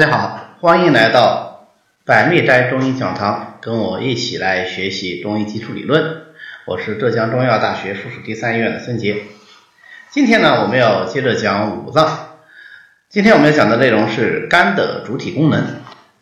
[0.00, 1.68] 大家好，欢迎来到
[2.06, 6.22] 百密斋中医讲堂，跟我一起来学习中医基础理论。
[6.64, 9.24] 我是浙江中医药大学附属第三医院的孙杰。
[10.08, 12.38] 今天呢，我们要接着讲五脏。
[13.10, 15.66] 今天我们要讲的内容是肝的主体功能。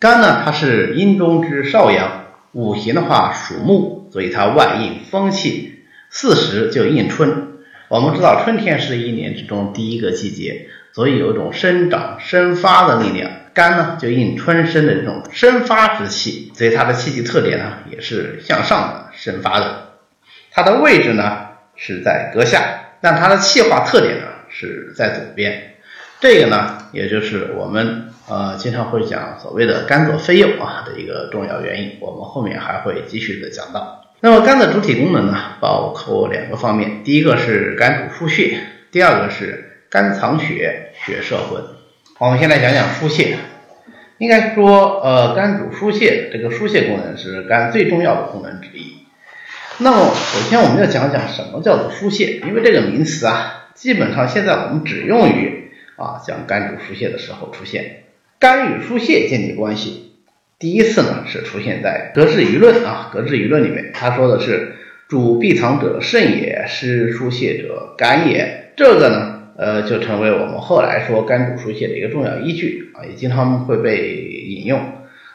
[0.00, 7.60] 肝呢，它是阴中之少阳，五行的话属木，所以它外应风气，四时就应春。
[7.86, 13.30] 我们知道春天是一年之中第一个季节，所以有一种生长生发的力量。
[13.58, 19.94] 肝呢，就应春生的这种生发之气，所以它的气机特点呢，也是向上的生发的。
[20.52, 21.38] 它的位置呢
[21.74, 22.60] 是在膈下，
[23.00, 25.74] 但它的气化特点呢是在左边。
[26.20, 31.96] 这个呢，也就是我们呃经常会讲所谓的肝左肺右啊的一个重要原因。
[31.98, 34.04] 我们后面还会继续的讲到。
[34.20, 38.60] 那么肝的主体功能呢，包括两个方面，第一个是肝主疏泄，
[38.92, 41.60] 第二个是肝藏血，血摄魂。
[42.20, 43.36] 我们先来讲讲疏泄。
[44.18, 48.98] 应该说，呃，肝主疏泄，这个疏泄功能是肝最重要的功能之一。
[49.78, 58.02] 那么，首先我们要讲讲什么叫做疏泄，因为这个名词啊，基本上现在我们只用于啊讲肝主疏泄的时候出现。
[58.40, 60.14] 肝与疏泄建立关系，
[60.58, 64.74] 第一次呢是出现在《格致舆论》啊，《格致舆论》里面，他说的是
[65.08, 68.72] 主闭藏者肾也，失疏泄者肝也。
[68.76, 69.37] 这个呢。
[69.58, 74.80] 呃，就成为我们后来说肝主疏泄的一个重要依据啊，也经常会被引用。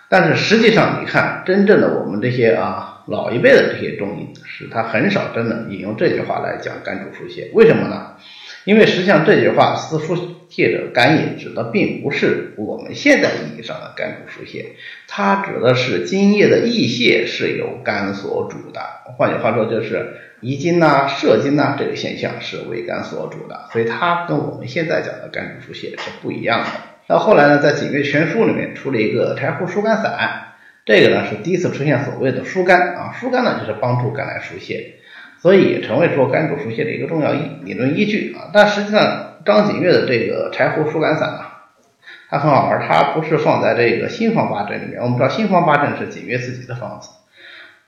[0.08, 7.50] 但是实际上，你看真正的我们这些啊老一辈的这些中医，是他很少真的引用这句话来讲肝主疏泄。
[7.54, 8.14] 为什么呢？
[8.66, 10.16] 因为实际上这句话“思疏
[10.50, 14.76] 泄者肝也”指的并不是我们现在意义上的肝主疏泄，
[15.08, 18.82] 它指的是津液的溢泄是由肝所主的。
[19.18, 20.16] 换句话说，就是。
[20.44, 26.70] 遗精呐、射精呐，这个现象是为肝所主的，所以它跟我们现在讲的肝主疏泄是不一样的。
[27.08, 34.96] 到后来呢，在《景岳全书》里面出了一个柴胡疏肝散，这个呢是第一次出现所谓的疏肝啊，疏肝呢就是帮助肝来疏泄，
[35.44, 38.48] 所以也成为说肝主疏泄的一个重要依理论依据啊。
[38.54, 41.66] 但实际上，张景岳的这个柴胡疏肝散啊，
[42.30, 45.02] 它很好玩，它不是放在这个新方八阵里面。
[45.02, 47.10] 我们知道新方八阵是景岳自己的方子。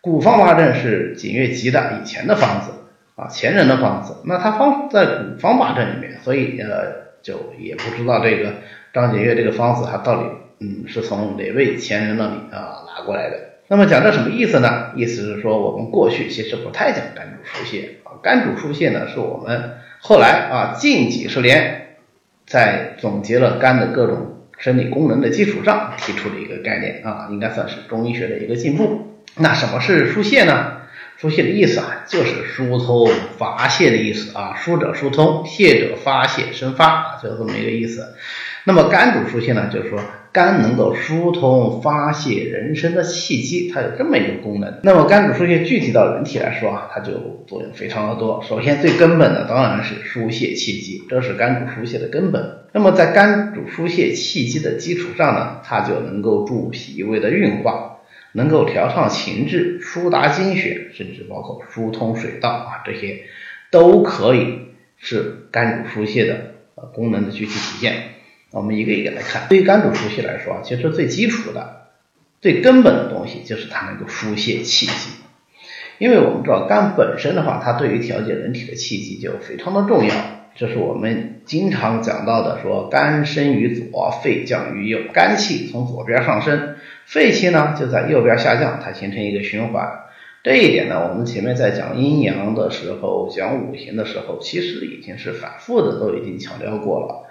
[0.02, 2.74] 古方八阵是景岳集的以前的方子
[3.16, 8.52] 啊，前人的方子，那他方在古方八阵里面，所以呃就也不知道这个
[8.94, 10.30] 张景岳这个方子他到底
[10.60, 13.55] 嗯是从哪位前人那里啊拿过来的。
[13.68, 14.92] 那么讲这什么意思呢？
[14.96, 21.98] 意思是说我们过去其实不太讲肝主疏泄啊，肝主疏泄呢是我们后来啊近几十年
[22.46, 29.22] 在总结了肝的各种生理功能的基础上提出的一个概念啊，应该算是中医学的一个进步。
[29.38, 30.78] 那什么是疏泄呢？
[31.18, 34.56] 疏泄的意思啊，就是疏通发泄的意思啊。
[34.56, 38.14] 疏者疏通，泄者发泄生发啊，就这么一个意思。
[38.66, 40.00] 那么肝主疏泄呢，就是说
[40.36, 44.82] 肝能够疏通发泄人生的气机，它有这么一个功能。
[44.84, 48.44] 那么肝主疏泄具体到人体来说啊，它就作用非常的多。
[48.46, 52.66] 首先最根本的当然是疏泄气机，这是肝主疏泄的根本。
[52.74, 57.94] 那么在肝主疏泄气机的基础上呢，它就能够助脾胃的运化。
[58.38, 63.22] 能够调畅情志、疏达精血，甚至包括疏通水道啊，这些
[63.72, 64.60] 都可以
[64.98, 66.52] 是肝主疏泄的
[66.94, 67.94] 功能的具体体现。
[68.56, 69.50] 我们一个一个来看。
[69.50, 71.88] 对于肝主疏泄来说，其实最基础的、
[72.40, 75.10] 最根本的东西就是它能够疏泄气机。
[75.98, 80.16] 因为我们知道肝本身的话，它对于调节人体的气机就非常的重要。
[80.56, 86.76] 这是我们经常讲到的，说肝生于左，肺降于右，肝气从左边上升。
[87.06, 89.86] 肺气呢就在右边下降，它形成一个循环。
[90.44, 97.25] 这一点呢，我们前面在讲阴阳的时候，讲五行的时候，其实已经是反复的都已经强调过了。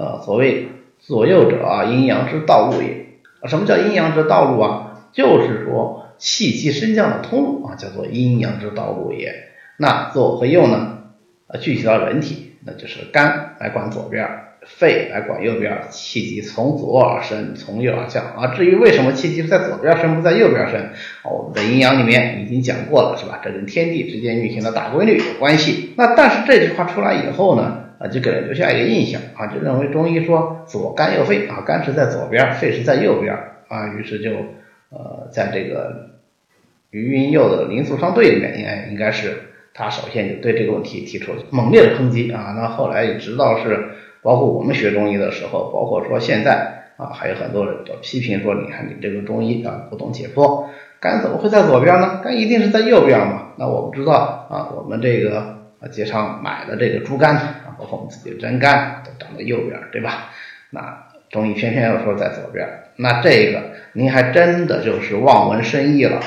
[0.00, 0.68] 呃，所谓
[0.98, 3.18] 左右者啊，阴阳之道路也。
[3.46, 5.02] 什么叫阴阳之道路啊？
[5.12, 9.34] 就是说气机升降的通路啊，叫做阴阳之道路也。
[9.76, 11.00] 那左和右呢？
[11.48, 14.26] 呃，具体到人体，那就是肝来管左边。
[14.62, 18.54] 肺来管右边，气机从左而升，从右而降啊。
[18.54, 20.90] 至于为什么气机在左边升不在右边升，
[21.24, 23.40] 我们在阴阳里面已经讲过了，是吧？
[23.44, 25.92] 这跟天地之间运行的大规律有关系。
[25.96, 33.32] 那但是这句话出来以后呢，啊，就给人留下一个印象啊，就认为中医说左肝右肺啊，肝是在左边，肺是在右边
[33.68, 34.30] 啊，于是就
[34.88, 36.10] 呃，在这个
[36.90, 39.42] 余云佑的《灵素商队》里面，应该应该是
[39.74, 42.54] 他首先就对这个问题提出了猛烈的抨击啊。
[42.56, 43.90] 那后来也直到是。
[44.22, 50.66] 包括我们学中医的时候，包括说现在啊，还有很多人都批评说，你看你这个中医啊不懂解剖，
[51.00, 52.20] 肝怎么会在左边呢？
[52.22, 53.52] 肝一定是在右边嘛？
[53.56, 54.12] 那我们知道
[54.50, 55.38] 啊，我们这个
[55.80, 57.34] 啊街上买的这个猪肝
[57.80, 60.30] 啊，包括我们自己的真肝都长在右边，对吧？
[60.70, 66.20] 那中医偏偏又说在左边，那这个您还真的就是望文生义了。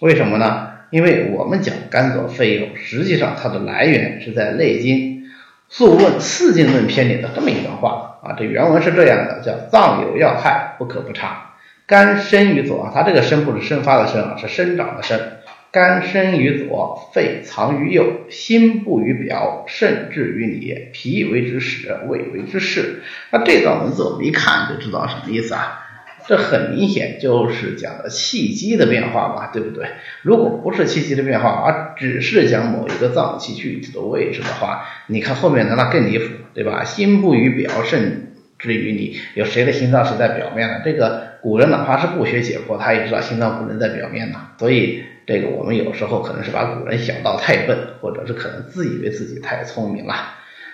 [0.00, 0.68] 为什么呢？
[0.90, 5.22] 因为我们讲肝左肺右，实际上它的来源是在《内经·
[5.68, 8.36] 素问·四经论篇》里的这么一段话啊。
[8.38, 11.54] 这原文是这样的：叫藏有要害，不可不察。
[11.86, 15.18] 肝生于左，它这个生不是生发的生啊，是生长的生。
[15.72, 23.02] 肝生于左，肺藏于右，心不于表，肾至于里，脾为之始，胃为之事。
[23.30, 25.78] 那这段文字我们一看就知道什么意思啊？
[26.28, 29.86] 这很明显就是讲的气机的变化嘛，对不对？
[30.20, 36.84] 如果不是气机的变化，而只是讲某一个脏器具体的位置的话，你看后面的那更离谱，对吧？
[36.84, 40.82] 心不于表，肾至于里，有谁的心脏是在表面的？
[40.84, 45.04] 这个古人哪怕是不学解剖，他也知道心脏不能在表面的，所以。
[45.24, 50.14] 这个我们有时候可能是把古人想到太笨，或者是可能自以为自己太聪明了。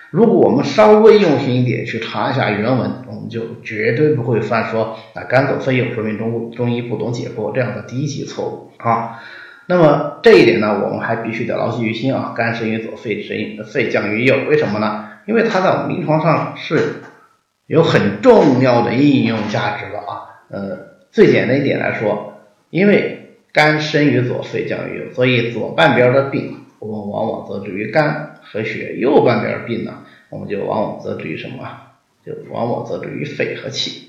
[0.09, 9.19] 如果我们稍微用心一点去查一下原文，我们就绝对不会犯说啊肝左肺右说明中中医不懂解剖这样的低级错误啊。
[9.67, 12.33] 那么这一点呢，我们还必须得牢记于心啊。
[12.35, 15.09] 肝生于左，肺生于肺降于右，为什么呢？
[15.27, 17.03] 因为它在我们临床上是
[17.67, 20.38] 有很重要的应用价值的啊。
[20.49, 20.77] 呃，
[21.11, 31.67] 最简单一点来说，因为肝生于左，肺降于右，所以左半边的病，我们往往则治于肝和血；右半边病呢，我们就往往则治于什么？
[32.25, 34.07] 就往往则治于肺和气。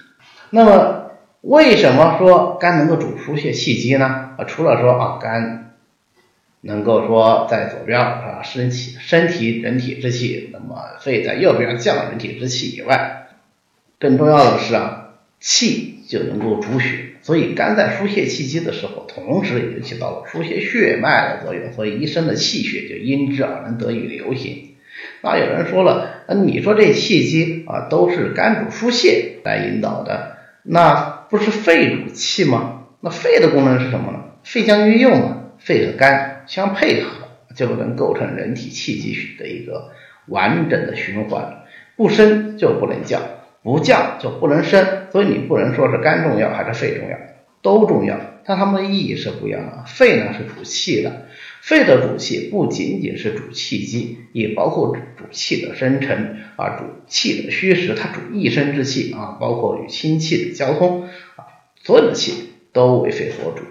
[0.51, 4.35] 那么，为什么说肝能够主疏泄气机呢？
[4.37, 5.77] 啊，除了说啊，肝
[6.63, 13.29] 能够说在左边啊升气身体人体之气，那么肺在右边降人体之气以外，
[13.99, 15.00] 更重要的是啊，
[15.41, 17.07] 气就能够主血。
[17.23, 24.69] 所以肝在疏泄气机的时候，同时也就起到了疏泄血脉的作用，所以一身的气血就因之而能得以流行。
[25.23, 32.87] 那有人说了，那你说这气机啊都是肝主疏泄来引导的，那不是肺主气吗？
[33.01, 34.25] 那肺的功能是什么呢？
[34.43, 39.91] 肺将运用嘛，肺和肝相配合，就能构成人体气机的一个
[40.27, 41.65] 完整的循环，
[41.97, 43.23] 不升就不能降。
[43.63, 47.19] 不降就不能升，所以你不能说是肝重要还是肺重要，
[47.63, 49.85] 都重要，但它们的意义是不一样的。
[49.87, 51.27] 肺呢是主气的，
[51.61, 61.03] 肺的主气不仅仅是主气机，也包括主气的生成啊，主气的虚实，它主一身之气啊，包括与清气的交通
[61.37, 61.45] 啊，
[61.83, 63.63] 所有的气都为肺所主。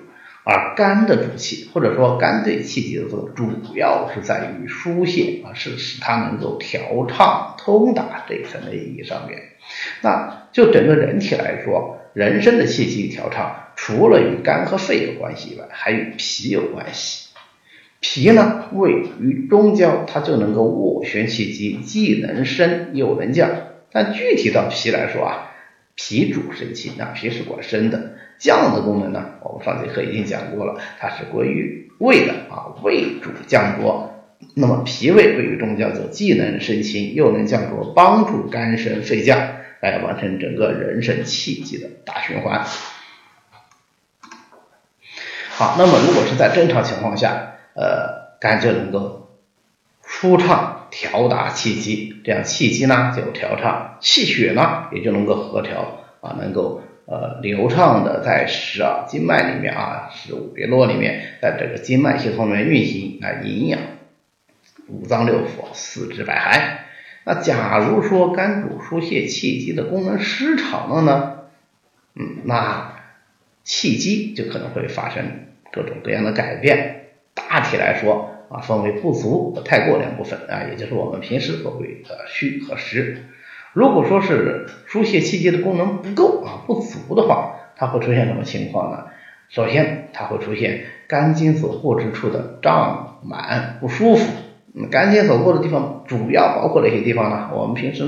[0.51, 9.40] 而肝的主气，或者说肝对气机的作用，主要是在于疏泄啊，是使它能够调畅通达这一层的意义上面。
[10.01, 17.28] 那就整个人体来说，人身的气机调畅，除了与肝和肺有关系以外，还与脾有关系。
[18.00, 23.51] 脾呢，位于中焦，它就能够斡旋气机，既能升又能降。
[23.92, 25.51] 但具体到脾来说啊，
[25.94, 28.13] 脾主生气，那脾是管升的。
[28.39, 34.15] 降的功能呢，我们上节课已经讲过了，它是归于胃的啊，胃主降浊。
[34.56, 39.59] 那么脾胃位于中焦，则既能生清，又能降浊，帮助肝升肺降。
[39.81, 42.65] 来完成整个人身气机的大循环。
[45.51, 49.30] 好，那么如果是在正常情况下，呃，肝就能够
[50.06, 63.80] 舒畅调达气机，这样气机呢就调畅，气血呢也就能够和调啊，能够呃流畅的在十二经脉里面啊，十五别络里面，在这个经脉系统里面运行来营养
[64.88, 66.86] 五脏六腑、四肢百骸。
[67.25, 71.36] 那假如说肝主疏泄气机的功能失常了呢？
[72.16, 72.94] 嗯，那
[73.63, 77.08] 气机就可能会发生各种各样的改变。
[77.34, 83.25] 大体来说啊，分为不足和太过两部分啊，也就是我们平时所谓的虚和实。
[83.74, 89.06] 如果说是疏泄气机的功能不够啊、不足的话，它会出现什么情况呢？
[89.50, 94.32] 首先，它会出现肝经所过之处的胀满不舒服。
[94.92, 97.50] 肝经所过的地方主要包括哪些地方呢？
[97.54, 98.04] 我们平时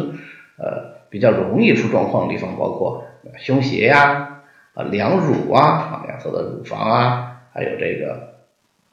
[0.57, 3.05] 呃比较容易出状况的地方，包括
[3.37, 4.41] 胸胁呀、
[4.73, 8.35] 啊两乳啊、啊两侧的乳房啊，还有这个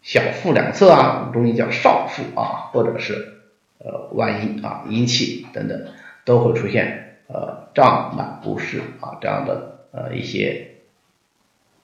[0.00, 3.34] 小腹两侧啊，中医叫少腹啊，或者是
[3.78, 5.78] 呃外阴啊阴气等等，
[6.28, 10.68] 都会出现呃胀满不适啊这样的呃一些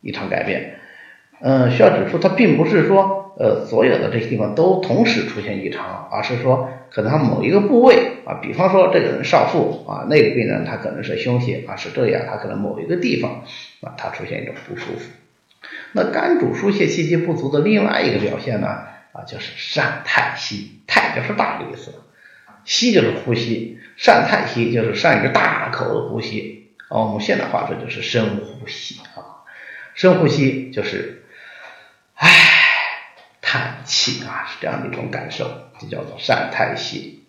[0.03, 0.77] 异常改变。
[1.41, 3.23] 嗯，需要指出，它并不是说。
[3.37, 13.43] 呃，所有的这些地方都同时出现异常，而是说可能他某一个部位啊，比方说这个人少腹啊，那个病人他可能是胸胁啊，是这样，他可能某一个地方
[13.81, 15.11] 啊，他出现一种不舒服。
[15.91, 18.69] 那肝主疏泄气机不足的另外一个表现呢
[19.11, 21.91] 啊，就是善太息，太就是大的意思，
[22.65, 29.45] 吸就是呼吸，善太息就是善于大口的呼吸哦，我们现代化这就是深呼吸啊，
[29.95, 31.25] 深呼吸就是
[32.15, 32.31] 唉
[33.41, 35.45] 叹气啊，是这样的一种感受，
[35.81, 37.23] 就叫做善叹息。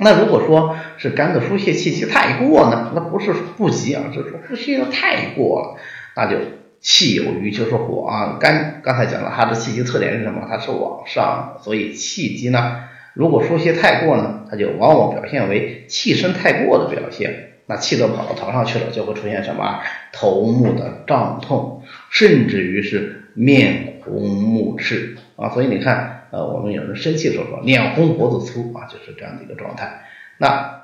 [0.00, 2.92] 那如果说是肝的疏泄气机太过呢？
[2.94, 5.80] 那不是不急啊，是说疏泄的太过了，
[6.14, 6.36] 那就
[6.80, 8.38] 气有余就是火啊。
[8.38, 10.46] 肝刚才讲了，它的气机特点是什么？
[10.48, 12.87] 它是往上，所以气机呢，
[13.18, 17.58] 如果疏泄太过呢，它就往往表现为气升太过的表现。
[17.66, 19.82] 那气都跑到头上去了，就会出现什么
[20.12, 25.50] 头目的胀痛，甚至于是面红目赤啊。
[25.50, 26.14] 所以你看。
[26.30, 30.02] 呃，我们有人生气的时候说脸红脖子粗啊，就是这样的一个状态。
[30.36, 30.82] 那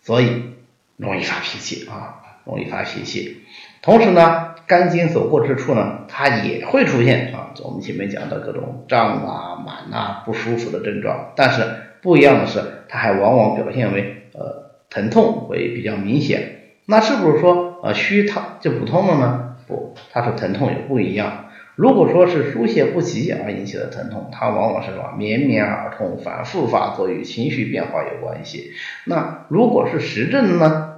[0.00, 0.54] 所以
[0.96, 3.42] 容易发脾气啊，容易发脾气。
[3.82, 11.32] 同时呢，肝经所过之处呢，它也会出现啊，我们前面讲的各种胀啊、满啊、不舒服的症状。
[11.36, 11.62] 但是
[12.02, 16.60] 不一样的是，它还往往表现为呃疼痛会比较明显。
[16.86, 19.56] 那是不是说呃虚它就不痛了呢？
[19.66, 21.44] 不，它是疼痛也不一样。
[21.74, 28.72] 如果说是疏泄不及而引起的疼痛，它往往是什么绵绵而痛，反复发作，与情绪变化有关系。
[29.04, 30.92] 那如果是实症呢？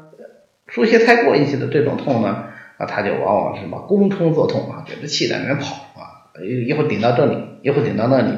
[0.70, 2.44] 疏泄太过引起的这种痛呢？
[2.78, 3.80] 那它就往往是什么？
[3.80, 8.32] 攻冲作痛啊，觉得气在那边跑啊，一会儿顶到这里，一会儿顶到那里，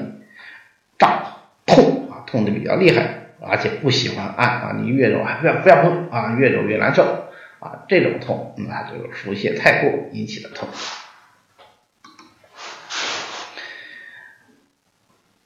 [0.98, 1.22] 胀
[1.66, 7.02] 痛啊，痛的比较厉害，而且不喜欢按啊，你越揉还不要不要碰啊，越揉越难受
[7.58, 10.68] 啊，这种痛那就是疏泄太过引起的痛。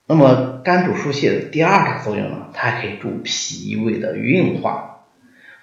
[0.06, 5.06] 那么肝主疏泄的第二大作用呢，它还可以助脾胃的运化。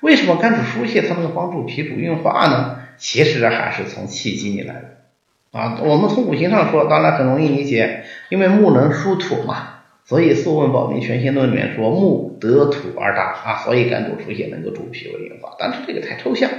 [0.02, 2.81] 为什么肝主疏泄它能够帮助脾主运化呢？
[3.02, 5.82] 其实还是从气机里来的啊。
[5.84, 15.56] 我们从五行上说，当然很容易理解，因为木能疏土嘛，所以《素问·保命全新论》里面说木得土而大啊，所以肝主疏泄能够助脾胃运化。
[15.58, 16.52] 但是这个太抽象。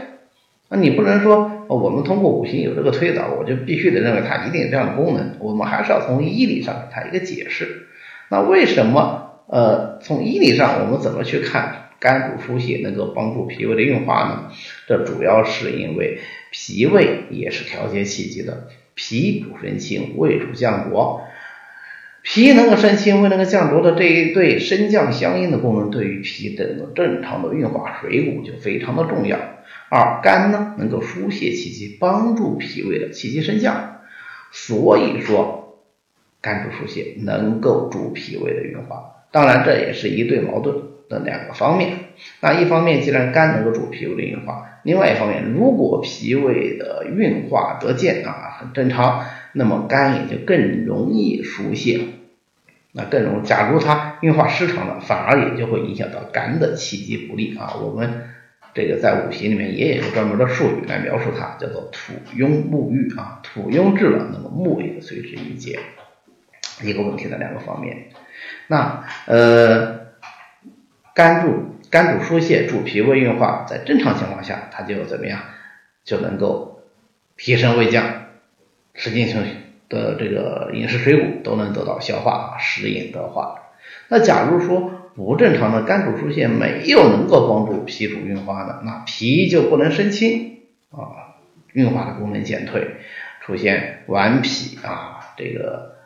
[0.69, 5.37] 那你不能说我们通过五行有这个推导，我就必须得认为它一定有这样的功能。
[5.39, 7.87] 我们还是要从医理上给它一个解释。
[8.31, 14.53] 那为什么呃从医理上我们怎么去看肝主疏泄能够帮助脾胃的运化呢？
[14.89, 16.19] 这主要是因为
[16.51, 18.67] 脾胃也是调节气机的，
[18.97, 21.23] 脾主升清，胃主降浊。
[22.25, 29.39] 脾能够升清，胃能够降浊的这一对升降相应的功能，对于脾的正常的运化水谷就非常的重要。
[29.89, 34.01] 而肝呢，能够疏泄气机，帮助脾胃的气机升降，
[34.51, 35.79] 所以说
[36.41, 39.27] 肝主疏泄能够助脾胃的运化。
[39.31, 41.93] 当然，这也是一对矛盾的两个方面。
[42.41, 52.01] 那一方面，既然肝能够助脾胃的运化，另外一方面，如果脾胃的运化得健啊，很正常，那么肝也就更容易疏泄，
[52.93, 53.43] 那更容。
[53.45, 57.75] 假如它运化失常了，反而也就会影响到肝的气机不利啊。
[57.81, 58.25] 我们。
[58.75, 65.79] 这个在五行里面也有个专门的术语来描述它，叫做土庸木郁啊，土庸滞了，那么木也随之一结。
[66.83, 68.07] 一个问题的两个方面。
[68.69, 70.02] 那呃，
[71.15, 75.41] 肝主肝主疏泄，助脾胃运化，在正常情况下，它就怎么样，
[76.05, 76.83] 就能够
[77.37, 78.05] 提升胃降，
[78.95, 79.35] 吃进去
[79.89, 83.59] 的这个饮食水谷都能得到消化，食饮得化。
[84.09, 91.37] 那假如说，不正常的肝主疏泄没有能够帮助脾主运化的，那脾就不能升清啊，
[91.73, 92.97] 运化的功能减退，
[93.43, 95.97] 出现顽脾啊，这个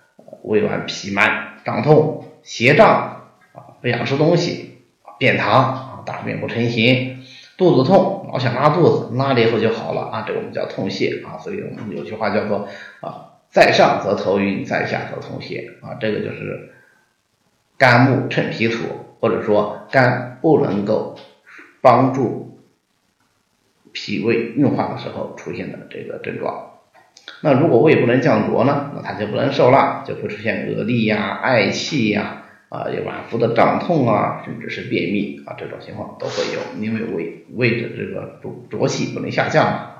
[0.42, 4.75] 胃脘痞满、胀痛、胁胀啊，不想吃东西，
[5.18, 7.18] 便溏啊，大便不成形，
[7.56, 12.68] 肚子痛，老想拉肚子，拉了以后就好了啊，这个我们叫痛泻啊，所以我们有句话叫做
[13.00, 16.72] 啊，在上则头晕，在下则痛泻啊，这个就是。
[17.78, 18.84] 肝木趁脾土，
[19.20, 21.14] 或者说肝不能够
[21.82, 22.58] 帮助
[23.92, 26.70] 脾胃运化的时候出现的这个症状。
[27.42, 28.92] 那如果胃不能降浊呢？
[28.94, 32.45] 那它就不能受辣，就会出现恶痢呀、嗳气呀、
[32.76, 39.92] 啊有脘腹的胀痛啊，甚至是便秘啊，这种情况都会有，因为胃胃的这个浊浊气不能下降啊。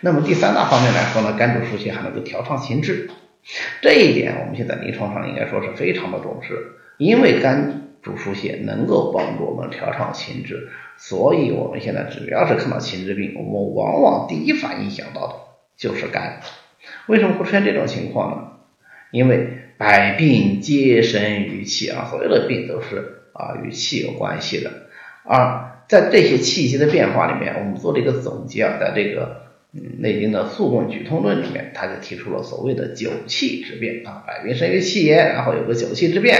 [0.00, 3.08] 那么第三大方面来说呢，肝主疏泄还能够调畅情志。
[3.80, 15.34] 这一点我们现在临床上应该说是非常的重视，因为肝主疏泄能够帮助我们调畅情志，所以我们现在只要是看到情志病，我们往往第一反应想到的
[15.76, 16.40] 就是肝。
[17.06, 18.48] 为什么会出现这种情况呢？
[19.12, 24.70] 因为百病皆生于气啊，所有的病都是啊与气有关系的。
[25.24, 29.42] 而在这些气息的变化里面，我们做了一个总结啊，在这个。
[29.74, 36.36] 嗯，《内经》的《素问·举通论》里面，他就提出了所谓的九气之变啊，百病生于气也，然后有个九气之变。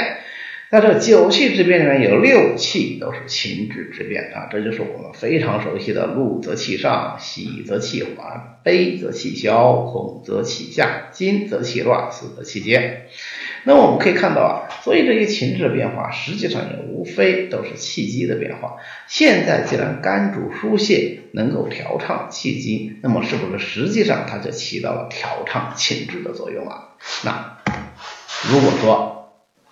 [0.74, 13.02] 那这九气之变里面有六气都是情志之变啊，这就是我们非常熟悉的怒则气上，喜则气缓，悲则气消，恐则气下，惊则气乱，死则气结。
[13.64, 18.76] 那我们可以看到啊，所以这些情志的变化，实际上也无非都是气机的变化。
[19.06, 26.94] 现在既然肝主疏泄，能够调畅气机，那么是不是实际上它就起到了调畅情志的作用啊？
[27.26, 27.58] 那
[28.50, 29.21] 如果说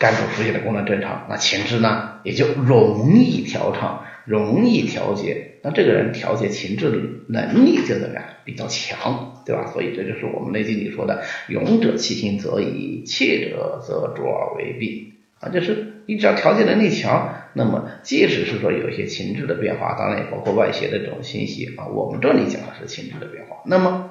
[0.01, 4.03] 肝主疏泄的功能正常，那情志呢也就容易调畅。
[4.27, 8.23] 容易调节，那这个人调节情志的能力就怎么样？
[8.45, 9.67] 比较强，对吧？
[9.73, 23.57] 所以这就是我们内经里说的“勇者气行则移，怯者则卓而为病”啊，就是你只要调节能力强，那么即使是说有一些情志的变化，当然也包括外邪的这种信息啊，我们这里讲的是情志的变化。
[23.65, 24.11] 那么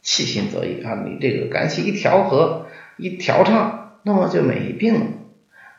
[0.00, 5.00] 气行则已啊，你这个肝气一调和、一调畅，那么就没病了。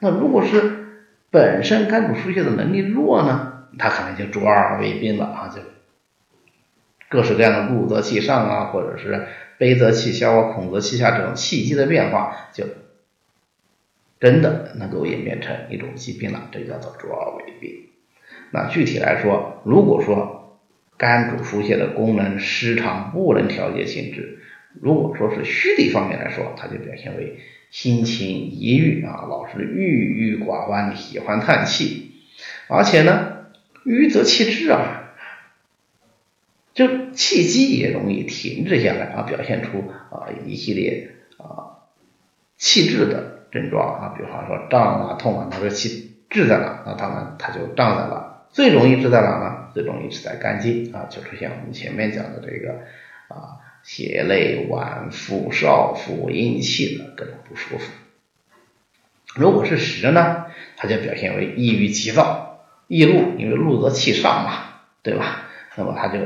[0.02, 3.46] 那如果是本身肝主疏泄的能力弱呢？
[3.78, 5.62] 他可能就卓而为宾了啊，就
[7.08, 9.28] 各式各样的怒则气上啊，或者是
[9.60, 12.66] 悲则气消啊，恐则气下这种气机的变化，就
[14.20, 17.90] 真的能够演变成一种疾病了，这叫做卓而为病。
[18.52, 20.60] 那具体来说，如果说
[20.98, 24.40] 肝主疏泄的功能失常，不能调节心智，
[24.82, 27.38] 如果说是虚的方面来说，它就表现为
[27.70, 32.12] 心情抑郁啊，老是郁郁寡欢，喜欢叹气，
[32.68, 33.38] 而且呢。
[33.86, 35.14] 郁则气滞啊，
[36.74, 41.88] 就气机也容易停滞下来啊，表现出啊一系列啊
[42.58, 46.84] 气滞的症状啊，比方说胀啊、痛啊，它说气滞在哪？
[46.86, 48.46] 那当然它就胀在了。
[48.52, 49.72] 最容易滞在哪呢？
[49.74, 52.82] 最容易滞在肝经啊，就出现我们前面讲的这个
[53.30, 57.92] 啊胁肋、脘腹、少腹、阴气的各种不舒服。
[59.36, 60.46] 如果是实呢，
[60.76, 62.46] 它就表现为抑郁急躁。
[62.88, 64.64] 易怒，因为怒则气上嘛，
[65.04, 65.44] 对吧？
[65.76, 66.18] 那么他就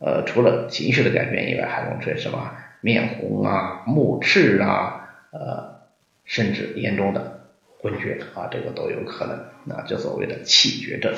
[0.00, 5.82] 呃，除了情绪的改变以外，还能出现什么面红啊、目赤啊，呃，
[6.24, 7.46] 甚至严重的
[7.78, 9.44] 昏厥啊，这个都有可能。
[9.64, 11.14] 那就所谓的气绝症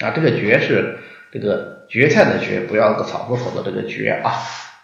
[0.00, 0.98] 啊，这个绝是
[1.32, 4.32] 这个蕨菜的蕨，不要个草字头的这个绝啊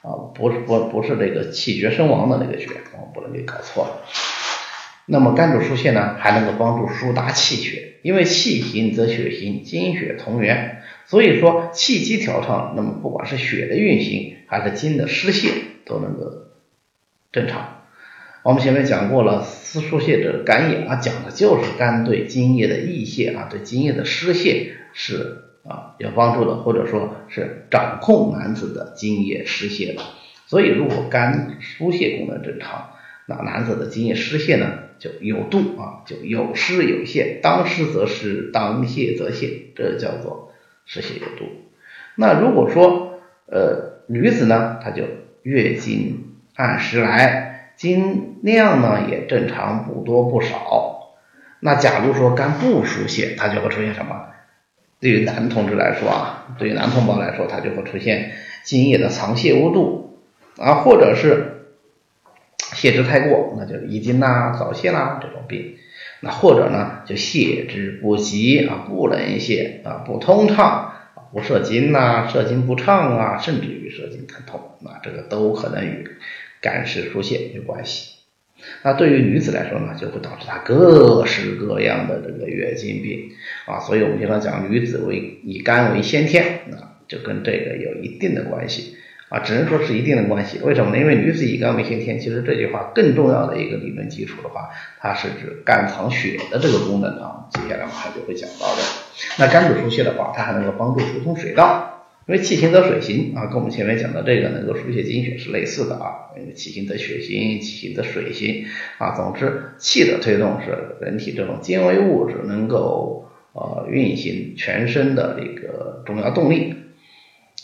[0.02, 4.02] 啊，不是不不是这个气绝身亡的那个绝，我们不能给搞错了。
[5.06, 15.50] 那么肝主疏泄呢，还能够帮助疏达气血，因为气行则血行，精血同源，所以说气机调畅，那么不管是血的运行还是精的失泄
[15.84, 16.32] 都能够
[17.32, 17.78] 正常。
[18.42, 30.02] 我们前面讲过了，司疏泄者肝也啊，讲的就是肝对津液的溢泄啊，对津液的失泄是啊有帮助的，或者说是掌控男子的精液失泄的。
[30.46, 32.90] 所以如果肝疏泄功能正常，
[33.26, 34.78] 那男子的精液失泄呢？
[34.98, 40.52] 就有度啊，就有失有泄，当失则失，当泄则泄，这叫做
[40.84, 41.50] 失泄有度。
[42.16, 45.04] 那如果说呃女子呢，她就
[45.42, 51.14] 月经按时来，经量呢也正常，不多不少。
[51.60, 54.26] 那假如说肝不疏泄，它就会出现什么？
[55.00, 58.32] 对于男同志来说啊，对于男同胞来说，他就会出现
[58.62, 60.18] 精液的藏泄无度
[60.58, 61.56] 啊，或者是。
[62.72, 65.74] 泄之太过，那就遗精呐、早泄啦这种病。
[66.20, 70.92] 那或者呢，就泄之不及啊，不能泄啊，不通畅，
[71.32, 76.08] 不射精呐，射精不畅啊，甚至于射精疼痛，那这个都可能与
[76.60, 78.19] 肝湿疏泄有关系。
[78.82, 83.30] 那对于女子来说呢，就会导致她各式各样的这个月经病
[83.66, 83.80] 啊。
[83.80, 88.96] 所以我们经常讲，女子为以肝为先天，啊，就跟这个有一定的关系。
[89.28, 90.58] 啊，只能说是一定的关系。
[90.64, 90.98] 为什么呢？
[90.98, 97.46] 因为女子以肝为先天，其实这句话更重要的一个理论基础的话，它是指肝藏血的这个功能啊。
[97.52, 98.82] 接下来马上就会讲到的。
[99.38, 101.99] 那肝主疏泄的话，它还能够帮助疏通水道，
[102.30, 106.30] 因为气行则水行啊，跟我们前面讲的这个能够疏泄精血是类似的啊。
[106.38, 108.66] 因为气行则血行，气行则水行
[108.98, 109.16] 啊。
[109.16, 110.70] 总之，气的推动是
[111.04, 116.76] 人体这种精微物质能够呃运行全身的一个重要动力。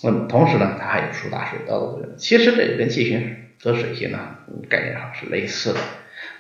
[0.03, 2.17] 那么同时呢，它还有疏达水道的作用。
[2.17, 4.19] 其实这个跟气行则水行呢
[4.69, 5.79] 概念上是类似的。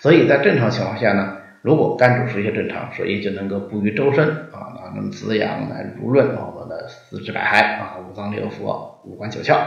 [0.00, 1.35] 所以在正常情况下呢，
[1.66, 8.66] 如果肝主疏泄正常，水液就能够布于周身啊，那能滋养、来濡润我们的四肢百骸啊、五脏六腑、
[9.02, 9.58] 五官九窍。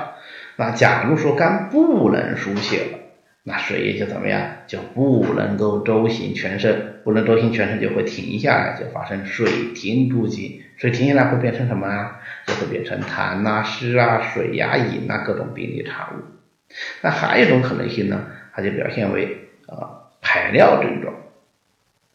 [0.56, 3.00] 那假如说肝不能疏泄了，
[3.44, 4.42] 那水液就怎么样？
[4.66, 10.64] 就不能够周行全身，不能周行全身就会停下来，就发生水停不及。
[10.78, 12.22] 水停下来会变成什么啊？
[12.48, 16.22] 就会变成痰啊、湿啊、水呀、饮啊各种病理产物。
[17.02, 21.14] 那还有一种可能性呢，它就表现为啊排尿症状。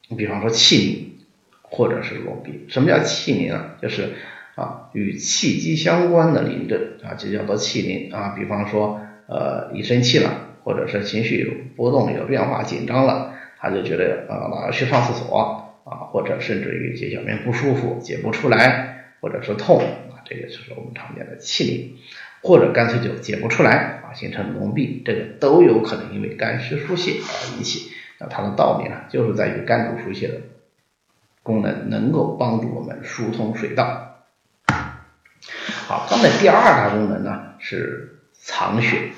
[0.08, 1.14] 你比方说气凝
[1.62, 2.66] 或者是瘰闭。
[2.68, 3.76] 什么叫气凝啊？
[3.80, 4.12] 就是
[4.54, 8.34] 啊与气机相关的临症啊，就叫做气凝啊。
[8.38, 15.36] 比方说呃一生气了，或者是情绪有波动、有变化、紧张了，他就觉得啊老要去上厕所
[15.84, 21.96] 啊，或者甚至于解小便不舒服、解不出来，或者是痛啊，这个就是我们常见的气凝。
[22.42, 27.90] 或者干脆就解不出来啊，形成脓闭，这个都有可能因为肝湿疏泄而引起。
[28.18, 30.34] 那它的道理呢，就是在于肝主疏泄的
[31.42, 34.24] 功能，能够帮助我们疏通水道。
[35.86, 39.10] 好，肝的第二大功能呢是藏血。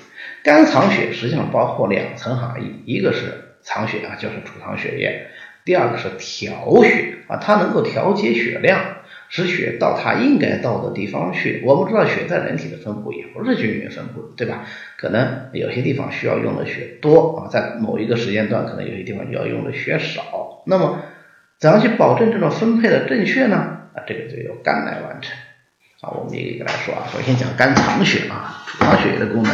[0.43, 5.29] 肝藏血实际上包括两层含义，一个是藏血啊，就是储藏血液；
[5.65, 8.96] 第二个是调血啊，它能够调节血量。
[9.29, 11.63] 使血到它应该到的地方去。
[11.65, 14.65] 我们知道血在人体的分布也不是均匀分布，对吧？
[14.97, 20.63] 可能有些地方需要用的血多啊，在某一个时间段，可能有些地方要用的血少。
[20.67, 21.01] 那么，
[21.59, 23.57] 怎样去保证这种分配的正确呢？
[23.95, 25.37] 啊，这个就由肝来完成。
[26.01, 27.07] 啊，我们一个一个来说啊。
[27.13, 29.53] 首先讲肝藏血啊，储藏血液的功能。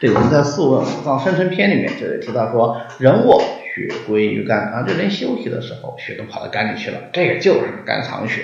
[0.00, 3.40] 这个我们在《素问五脏生成篇》里面就有提到说，人卧
[3.74, 8.42] 血归于肝啊，这人休息的时候，血都跑到肝里去了，这个就是肝藏血。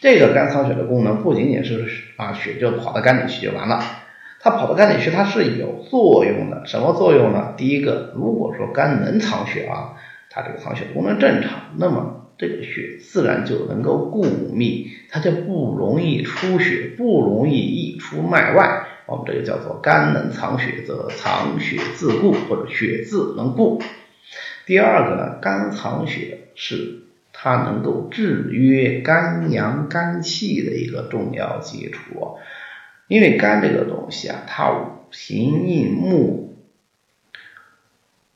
[0.00, 1.86] 这个肝藏血的功能不仅仅是
[2.16, 3.84] 啊血就跑到肝里去就完了，
[4.40, 6.64] 它跑到肝里去它是有作用的。
[6.64, 7.52] 什么作用呢？
[7.58, 9.92] 第一个，如果说肝能藏血啊，
[10.30, 18.86] 它这个藏血功能正常，那么这个血自然就能够固密，它就不容易出血，不容易溢出脉外。
[19.04, 23.82] 我们这个叫做肝能藏血，则藏血自固或者血自能固。
[24.64, 26.99] 第二个呢，肝藏血是。
[27.42, 32.36] 它能够制约肝阳肝气的一个重要基础，
[33.08, 36.54] 因为肝这个东西啊，它五行印木，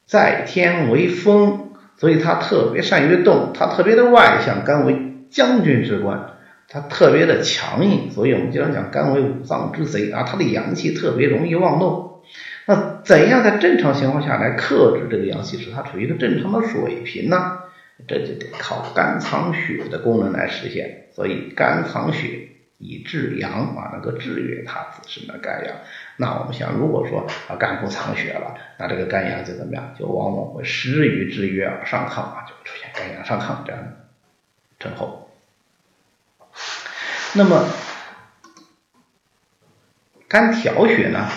[0.06, 4.96] 在天为风，所以它特别善于动，它特别的外向，肝为
[5.28, 12.22] 将军之官，它特别的强硬，所以我们经常讲肝为五脏之贼啊，它的阳气特别容易妄动。
[12.64, 17.58] 那怎样在正常情况下来克制这个阳气，使它处于一个正常的水平呢？
[18.06, 25.76] 这就得靠肝藏血的功能来实现，所以肝藏血以制阳啊，能够制约它自身的肝阳。
[26.16, 29.94] 那我们想，如果说啊肝不藏血了，那这个肝阳就怎么样？
[29.98, 34.08] 就往往会失于制约而上亢啊，就会出现肝阳上亢这样的
[34.78, 35.30] 症候。
[37.34, 37.68] 那么
[40.28, 41.28] 肝调血呢？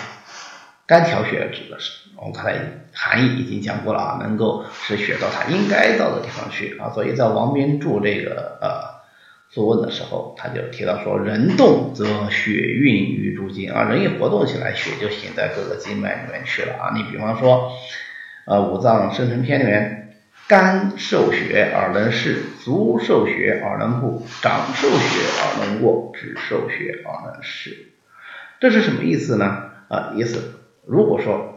[0.86, 2.07] 肝调血指的是。
[2.20, 2.58] 我们刚才
[2.92, 8.68] 含义已经讲过了啊，能够使血到它应该到的地方去啊，所以在王斌注这个呃
[9.54, 16.92] 《素问》的时候，他就提到说，人动则血运于诸经啊，人一活动起来，血就行在各个经脉里面去了啊。
[16.92, 17.70] 你比方说，
[18.46, 20.16] 呃五脏生成篇里面，
[20.48, 27.92] 肝受血而能视，足受血而能步，掌受血而能握，指受血而能视，
[28.58, 29.70] 这是什么意思呢？
[29.88, 30.54] 啊，意思
[30.84, 31.54] 如果说。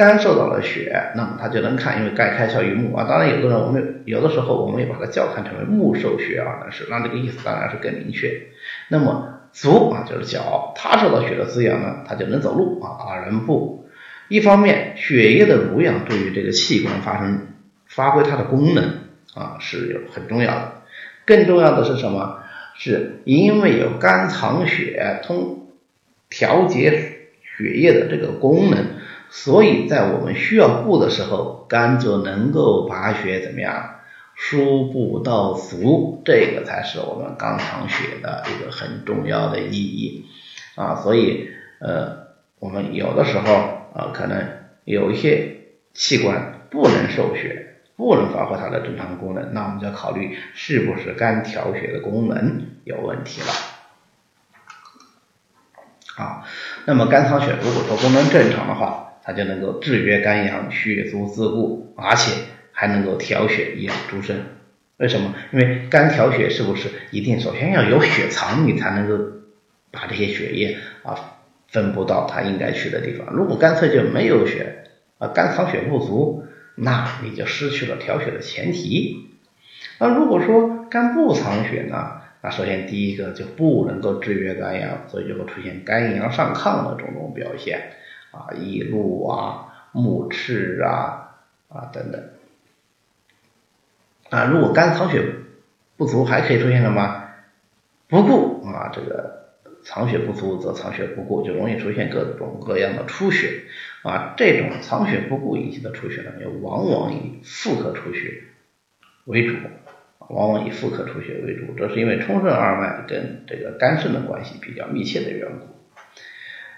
[0.00, 3.04] 肝受到了血，那么它就能看，因为肝开窍于目啊。
[3.06, 8.46] 当然，有的人我们有的时候我们也把它叫看成为目受血啊，但是，那这个意思当然是更明确。
[8.88, 13.90] 那么足啊就是脚，它受到血的滋养呢，它就能走路啊，啊能步。
[14.28, 17.48] 一方面，血液的濡养对于这个器官发生
[17.86, 18.84] 发挥它的功能
[19.34, 20.72] 啊是有很重要的。
[21.26, 22.38] 更重要的是什么？
[22.74, 25.66] 是因为有肝藏血通
[26.30, 28.78] 调节血液的这个功能。
[29.30, 34.00] 所以在我们需要布的时候，肝就能够把血怎么样
[34.34, 40.26] 输布到足，这个才是我们肝藏血的一个很重要的意义
[40.74, 40.96] 啊。
[40.96, 42.26] 所以呃，
[42.58, 43.54] 我们有的时候
[43.94, 44.48] 啊，可能
[44.84, 45.58] 有一些
[45.94, 53.46] 器官不能受血，不能发挥它的正常功能，那我们就要考虑是不是肝调血的功能有问题了
[56.16, 56.44] 啊。
[56.86, 62.32] 那么肝藏血如果说功能正常的话，它就能够制约肝阳，血足自固，而且
[62.72, 64.38] 还能够调血养诸身。
[64.96, 65.36] 为什么？
[65.52, 69.24] 因为肝调血是不是一定首先要有血藏，你才能够
[69.92, 71.36] 把这些血液啊
[71.68, 73.32] 分布到它应该去的地方。
[73.32, 74.86] 如果干脆就没有血
[75.18, 79.28] 啊，肝藏血不足，那你就失去了调血的前提。
[80.00, 82.16] 那如果说肝不藏血呢？
[82.42, 87.92] 那首先第一个就不能够制约肝阳，所以就会出现肝阳上亢的种种表现。
[88.30, 91.38] 啊，易怒啊，目赤啊，
[91.68, 92.22] 啊等等，
[94.30, 95.22] 啊，如果肝藏血
[95.96, 97.24] 不足，还可以出现什么？
[98.08, 103.62] 不固啊，这个藏血不足则藏血不固，就容易出现各种各样的出血
[104.02, 104.34] 啊。
[104.36, 108.44] 这种藏血不固引起的出血呢，也往往以妇科出血
[109.24, 109.56] 为主，
[110.28, 115.79] 往往以妇科出血为主，这是因为冲任二脉跟这个肝肾的关系比较密切的缘故。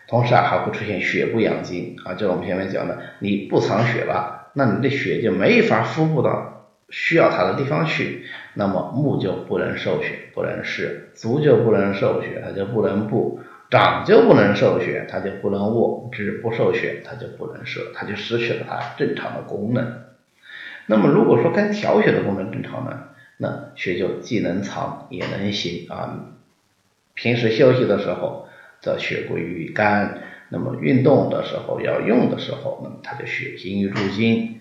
[0.08, 20.02] 同时啊，还会出现血不养精啊，就我们前面讲的，你不藏血了，那你的血就没法输布到需要它的地方去，那么目就不能受血，不能视；足就不能受血，它就不能布；掌就不能受血，它就不能握；肢不受血，它就不能摄，它就失去了它正常的功能。
[20.86, 23.04] 那么如果说肝调血的功能正常呢，
[23.38, 26.26] 那血就既能藏也能行啊。
[27.14, 28.48] 平时休息的时候。
[28.82, 34.60] 则血归于肝，那么运动的时候要用的时候，那么它就血行于诸经。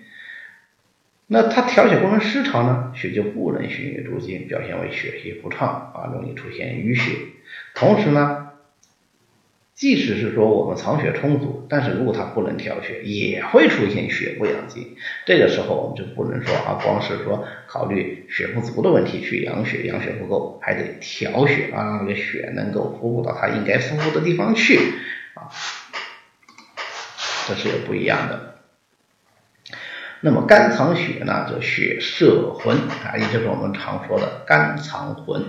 [1.27, 7.11] 那它调血功能失常呢，血就不能循于诸经，表现为血气不畅啊，容易出现淤血。
[7.75, 8.50] 同时呢。
[9.81, 14.95] 即使是说我们藏血充足，但是如果它不能调血，也会出现血不养精。
[15.25, 24.77] 这个时候我们就不能说啊，光是说考虑血不足的问题去养血，养血不够，还得调血啊，让这个血能够服务到它应该服务的地方去
[25.33, 25.49] 啊，
[27.47, 28.57] 这是有不一样的。
[30.19, 35.41] 那么肝藏血呢，就血摄魂啊，也就是我们常说的肝藏魂。《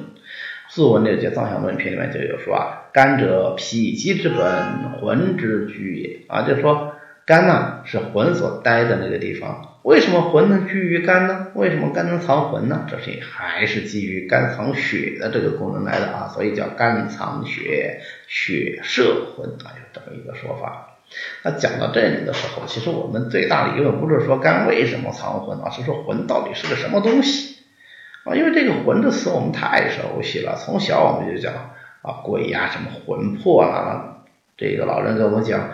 [0.75, 6.95] 素问》六节藏象论篇里面就有说啊，肝者脾机之本，魂之居也啊，就是说
[7.27, 9.77] 肝呢是魂所待的那个地方。
[9.83, 11.49] 为什么魂能居于肝呢？
[11.55, 12.87] 为什么肝能藏魂呢？
[12.89, 20.97] 这是还是基于肝藏血的这个功能来的啊，所以叫肝藏血，血摄魂啊，有这么一个说法。
[21.43, 27.52] 那讲到这里的时候，其实我们最大的疑问不是说肝为什么藏魂，而是说魂到底是个什么东西。
[28.25, 31.53] 啊，因为这个魂这词我们太熟悉了，从小我们就讲
[32.03, 34.23] 啊鬼呀，什么魂魄啊，
[34.57, 35.71] 这个老人给我们讲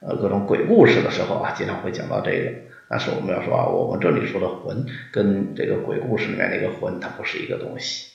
[0.00, 2.52] 呃各种鬼故事的时候啊，经常会讲到这个。
[2.86, 8.12] 但是我们要说啊，我们这里说的魂跟这个鬼故事里面那个魂它不是一个东西。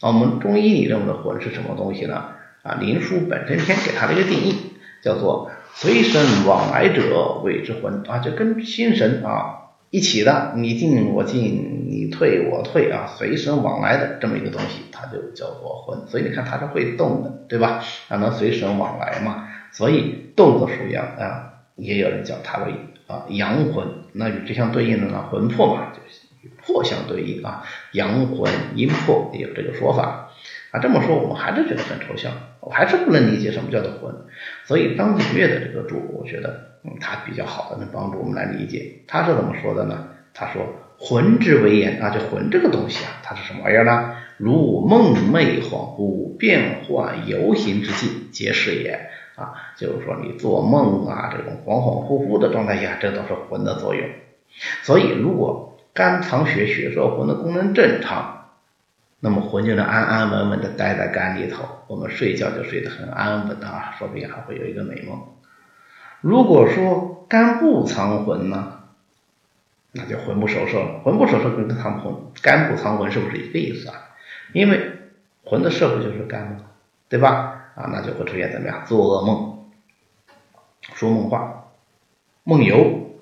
[0.00, 2.34] 那我们中医里认为的魂是什么东西呢？
[2.62, 9.61] 啊，《灵枢·本身篇》给它的一个定义叫做随身往来者谓之魂啊，就跟心神啊。
[9.92, 16.08] 一起的，你进我进，你退我退啊，随神往来的这么一个东西，它就叫做魂。
[16.08, 17.84] 所以你看它是会动的，对吧？
[18.08, 22.72] 它能随神往来嘛，所以动作属阳啊，也有人叫它为
[23.06, 23.86] 啊阳魂。
[24.14, 30.30] 那与之相对应的呢，魂魄嘛，就是与魄相对应啊，阳魂阴魄也有这个说法
[30.72, 30.80] 啊。
[30.80, 34.12] 这么说我们还是觉得很抽象，我还是不能理解什么叫做魂。
[34.64, 36.72] 所以张景岳的这个注，我觉得。
[36.84, 40.08] 嗯，他比较好的能帮助我们来理解，他是怎么说的呢？
[40.34, 40.64] 他说
[40.98, 44.16] ：“魂之为言啊，就魂这个东西啊，它是什么玩意儿呢？
[44.36, 48.98] 如梦寐恍惚、变幻游行之际，皆是也
[49.36, 49.54] 啊。
[49.76, 54.04] 就是说你做梦啊，这种恍恍惚惚的状态下，这都是魂的作用。
[54.82, 58.41] 所以，如果肝藏血，血摄魂的功能正常，
[59.24, 65.28] 那么魂就能安安稳稳的待在肝里头，我们睡觉就睡得很安稳啊，说不定还会有一个美梦。”
[66.20, 68.80] 如果说肝不藏魂呢，
[69.92, 71.02] 那就魂不守舍了。
[71.04, 73.94] 魂不守舍跟藏魂、肝不藏魂是不是一个意思啊？
[74.52, 74.90] 因为
[75.44, 76.64] 魂的舍不就是肝嘛，
[77.08, 77.70] 对吧？
[77.76, 78.84] 啊，那就会出现怎么样？
[78.86, 79.70] 做噩梦、
[80.94, 81.68] 说梦话、
[82.42, 83.14] 梦游、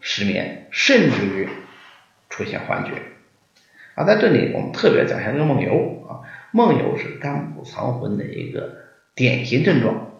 [0.00, 1.48] 失眠，甚至于
[2.28, 2.90] 出现幻觉。
[3.94, 6.20] 啊，在这里我们特别讲一下这个梦游啊，
[6.52, 8.76] 梦游是肝不藏魂的一个
[9.14, 10.10] 典型症状。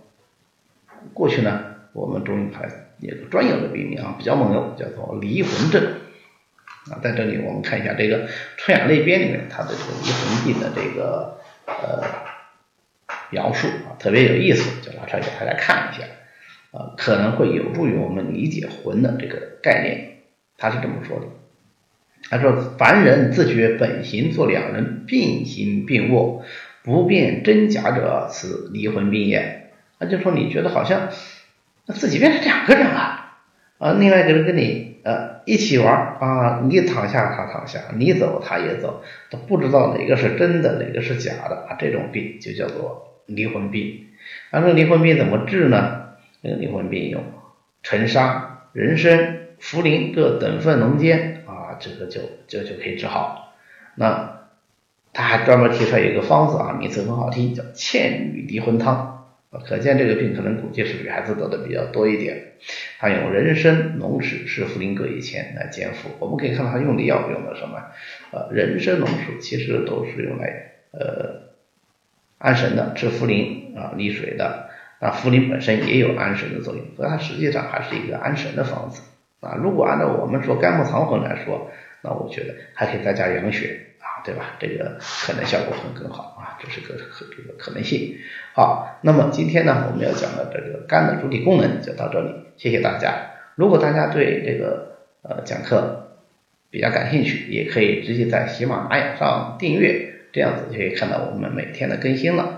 [1.13, 1.73] 过去呢。
[1.95, 5.81] 我们中医还有个专有的病名啊，比较猛的，叫做离魂症
[6.91, 6.99] 啊。
[7.01, 12.03] 在这里我们看一下这个《春养类编》里面它的这个离魂病的这个呃
[13.31, 16.03] 描述啊，特别有意思，就拿出来给大家看一下
[16.77, 20.17] 啊，可能会有助于我们理解魂的这个概念。
[20.59, 21.27] 他是这么说的，
[22.31, 26.45] 他说：“凡人自觉本形作两人，并行并卧，
[26.83, 31.11] 不辨真假者，此离魂病也。”那就说你觉得好像。
[31.87, 33.35] 自己变成两个人了
[33.77, 33.93] 啊！
[34.01, 41.77] 另外一个人跟你呃一起玩啊，你躺下他躺下，你走他也走，他不知道哪个是真的，哪个是假的啊！
[41.79, 44.07] 这种病就叫做离魂病。
[44.51, 46.15] 那这离魂病怎么治呢？
[46.43, 47.23] 这个离魂病用
[47.83, 53.55] 沉沙、人参、茯苓各等份浓煎啊，这个就就就可以治好。
[53.95, 54.43] 那
[55.15, 59.13] 他还专门提出来一个方子啊，名字很好听，叫倩女离魂汤。
[59.65, 62.55] 可见这个病可能估计是女孩子得的比较多一点。
[62.99, 66.11] 他用人参、龙齿、是茯苓各一钱来煎服。
[66.19, 67.81] 我们可以看到他用的药用的什么？
[68.33, 71.55] 呃，人参、龙齿其实都是用来呃
[72.37, 74.69] 安神的，治茯苓啊利水的。
[75.01, 79.03] 那茯苓本身也有安神的作用，所以它实际上还是一个安神的方子
[79.45, 79.57] 啊。
[79.63, 81.71] 如果按照我们说肝木藏魂来说，
[82.03, 84.57] 那我觉得还可以再加养血啊，对吧？
[84.59, 88.17] 这个可能效果会更好啊，这是个可这个可能性。
[88.55, 93.31] 好，那么今天呢，我们要讲的这个肝的主体功能就到这里，谢谢大家。
[93.55, 96.19] 如果大家对这个呃讲课
[96.71, 102.53] 比较感兴趣，也可以直接在喜马拉雅上订阅，这样子就可以看到我们每天的更新了。